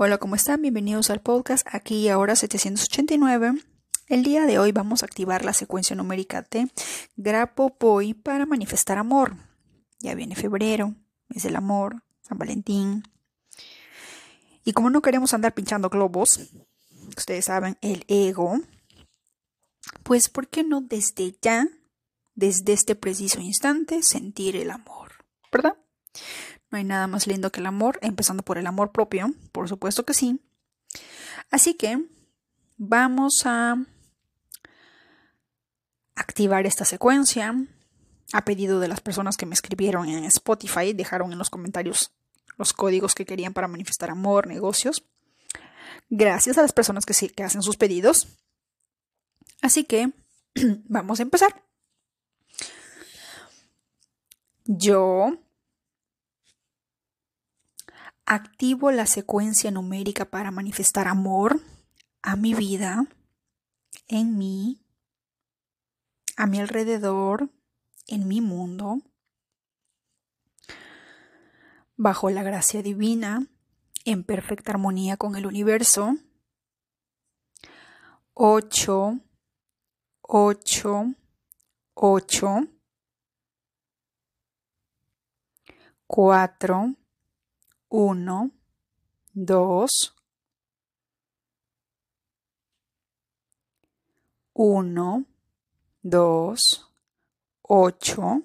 [0.00, 0.62] Hola, ¿cómo están?
[0.62, 3.54] Bienvenidos al podcast aquí y ahora 789.
[4.06, 6.70] El día de hoy vamos a activar la secuencia numérica de
[7.16, 9.34] Grapopoi para manifestar amor.
[9.98, 10.94] Ya viene febrero,
[11.30, 13.02] es el amor, San Valentín.
[14.64, 16.48] Y como no queremos andar pinchando globos,
[17.16, 18.60] ustedes saben, el ego,
[20.04, 21.66] pues ¿por qué no desde ya,
[22.36, 25.24] desde este preciso instante, sentir el amor?
[25.50, 25.76] ¿Verdad?
[26.70, 30.04] No hay nada más lindo que el amor, empezando por el amor propio, por supuesto
[30.04, 30.40] que sí.
[31.50, 32.04] Así que
[32.76, 33.76] vamos a
[36.14, 37.54] activar esta secuencia
[38.32, 42.12] a pedido de las personas que me escribieron en Spotify, dejaron en los comentarios
[42.58, 45.04] los códigos que querían para manifestar amor, negocios.
[46.10, 48.26] Gracias a las personas que, sí, hacen sus pedidos.
[49.62, 50.12] Así que
[50.84, 51.64] vamos a empezar.
[54.64, 55.38] Yo
[58.28, 61.62] activo la secuencia numérica para manifestar amor
[62.20, 63.06] a mi vida,
[64.06, 64.84] en mí,
[66.36, 67.48] a mi alrededor,
[68.06, 68.98] en mi mundo,
[71.96, 73.46] bajo la gracia divina,
[74.04, 76.14] en perfecta armonía con el universo.
[78.34, 79.20] 8,
[80.20, 81.14] 8,
[81.94, 82.68] 8,
[86.06, 86.94] 4,
[87.90, 88.50] uno,
[89.32, 90.14] dos,
[94.52, 95.24] uno,
[96.02, 96.90] dos,
[97.62, 98.42] ocho,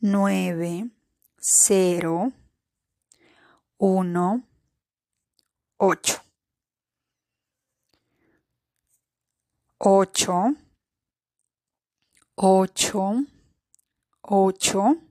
[0.00, 0.90] nueve,
[1.38, 2.32] cero,
[3.78, 4.42] uno,
[5.78, 6.20] ocho.
[9.82, 10.54] Ocho,
[12.36, 13.24] ocho,
[14.22, 15.09] ocho.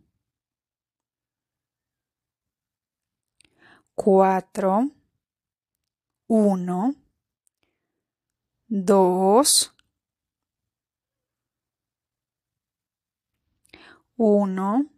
[4.01, 4.89] Cuatro,
[6.29, 6.95] uno,
[8.65, 9.75] dos,
[14.15, 14.89] uno,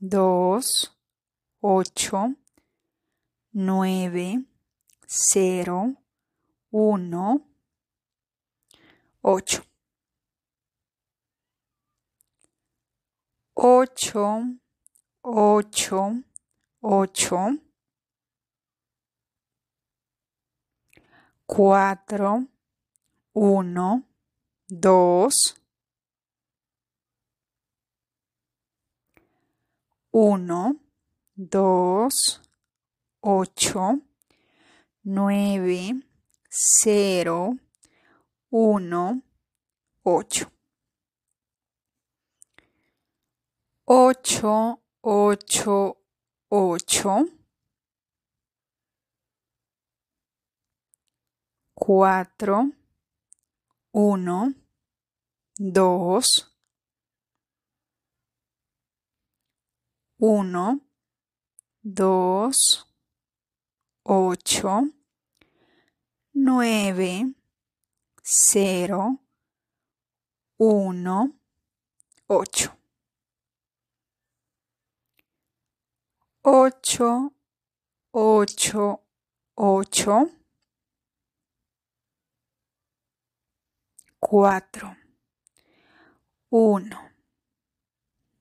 [0.00, 0.98] dos,
[1.60, 2.34] ocho,
[3.52, 4.44] nueve,
[5.06, 5.94] cero,
[6.72, 7.46] uno,
[9.22, 9.62] ocho.
[13.54, 14.42] Ocho,
[15.22, 16.24] ocho,
[16.80, 17.69] ocho.
[21.52, 22.46] Cuatro,
[23.32, 24.04] uno,
[24.68, 25.56] dos,
[30.12, 30.76] uno,
[31.34, 32.40] dos,
[33.20, 34.00] ocho,
[35.02, 36.00] nueve,
[36.48, 37.56] cero,
[38.50, 39.20] uno,
[40.04, 40.52] ocho.
[43.86, 45.96] Ocho, ocho,
[46.48, 47.39] ocho.
[51.80, 52.70] Cuatro,
[53.92, 54.52] uno,
[55.56, 56.54] dos,
[60.18, 60.80] uno,
[61.82, 62.86] dos,
[64.02, 64.92] ocho,
[66.34, 67.34] nueve,
[68.22, 69.18] cero,
[70.58, 71.32] uno,
[72.26, 72.76] ocho.
[76.42, 77.32] Ocho,
[78.12, 79.00] ocho,
[79.54, 80.39] ocho.
[84.20, 84.94] Cuatro,
[86.50, 87.10] uno,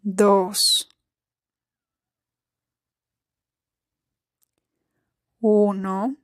[0.04, 0.90] dos,
[5.40, 6.18] uno,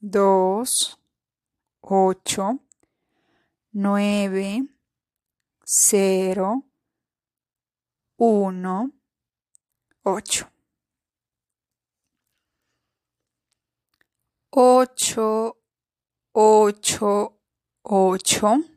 [0.00, 0.98] dos,
[1.82, 2.60] ocho,
[3.72, 4.66] nueve,
[5.62, 6.64] cero,
[8.16, 8.90] uno,
[10.02, 10.50] ocho.
[14.56, 15.56] Ocho,
[16.32, 17.40] ocho,
[17.82, 18.73] ocho.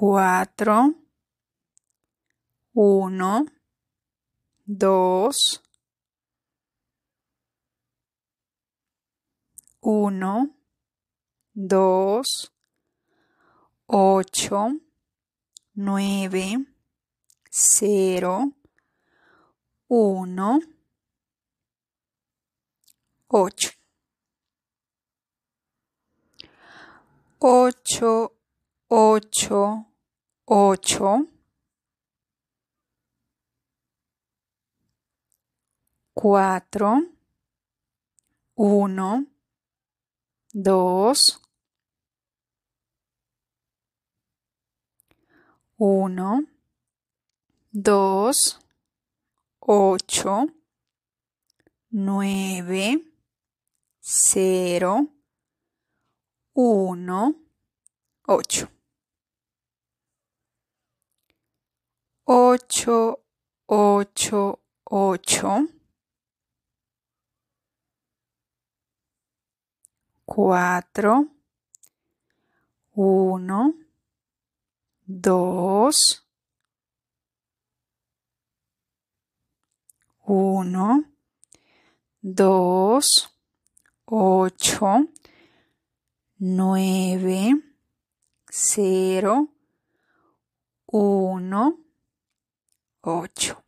[0.00, 0.94] Cuatro,
[2.72, 3.44] uno,
[4.64, 5.62] dos,
[9.82, 10.56] uno,
[11.52, 12.50] dos,
[13.84, 14.68] ocho,
[15.74, 16.64] nueve,
[17.50, 18.54] cero,
[19.86, 20.60] uno,
[23.28, 23.70] ocho.
[27.42, 28.32] Ocho,
[28.88, 29.89] ocho,
[30.52, 31.28] ocho,
[36.12, 37.06] cuatro,
[38.56, 39.26] uno,
[40.52, 41.40] dos,
[45.76, 46.44] uno,
[47.70, 48.58] dos,
[49.60, 50.46] ocho,
[51.90, 53.04] nueve,
[54.00, 55.06] cero,
[56.54, 57.36] uno,
[58.26, 58.79] ocho.
[62.32, 63.24] Ocho,
[63.66, 65.66] ocho, ocho.
[70.24, 71.26] Cuatro,
[72.94, 73.74] uno,
[75.04, 76.24] dos,
[80.24, 81.04] uno,
[82.22, 83.36] dos,
[84.04, 85.08] ocho,
[86.38, 87.60] nueve,
[88.48, 89.48] cero,
[90.86, 91.89] uno,
[93.02, 93.62] ocho.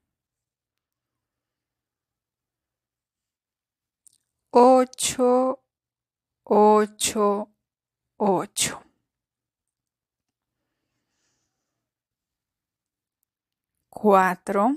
[4.51, 5.61] Ocho,
[6.45, 7.49] ocho,
[8.19, 8.83] ocho.
[13.89, 14.77] Cuatro,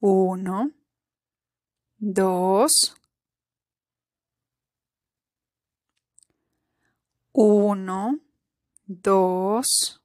[0.00, 0.70] uno,
[1.98, 2.94] dos,
[7.32, 8.18] uno,
[8.86, 10.00] dos,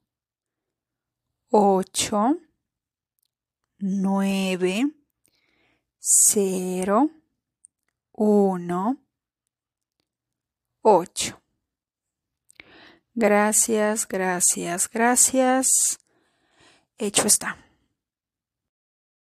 [1.50, 2.38] ocho,
[3.86, 4.90] nueve,
[5.98, 7.10] cero,
[8.12, 8.96] uno,
[10.80, 11.38] ocho.
[13.12, 15.98] Gracias, gracias, gracias.
[16.96, 17.63] Hecho está.